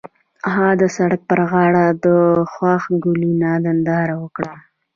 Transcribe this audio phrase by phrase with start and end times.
[0.53, 2.05] هغوی د سړک پر غاړه د
[2.51, 4.53] خوښ ګلونه ننداره وکړه.